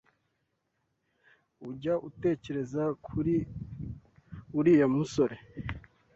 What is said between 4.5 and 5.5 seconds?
uriya musore?